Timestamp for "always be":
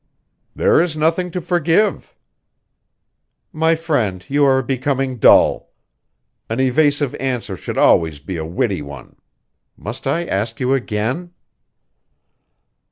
7.77-8.37